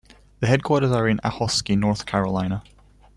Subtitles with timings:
[0.39, 2.63] The headquarters are in Ahoskie, North Carolina.